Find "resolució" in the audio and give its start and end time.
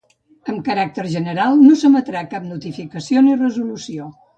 3.49-4.15